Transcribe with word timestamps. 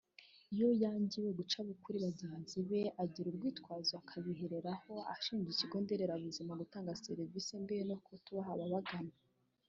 Iyo 0.53 0.69
yangiwe 0.83 1.29
guca 1.39 1.59
kuri 1.83 1.97
bagenzi 2.05 2.57
be 2.69 2.81
abigira 3.01 3.27
urwitwazo 3.29 3.91
akabiheraho 4.01 4.93
ashinja 5.13 5.49
ikigo 5.51 5.77
nderabuzima 5.83 6.51
gutanga 6.61 6.99
serivisi 7.03 7.51
mbi 7.63 7.75
no 7.89 7.95
kutubaha 8.05 8.51
ababagana 8.55 9.13